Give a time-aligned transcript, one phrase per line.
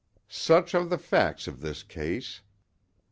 [0.01, 2.41] V Such are the facts of this case.